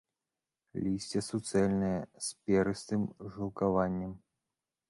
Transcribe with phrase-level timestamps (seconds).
[0.85, 1.93] Лісце суцэльнае,
[2.29, 3.01] з перыстым
[3.37, 4.21] жылкаваннем.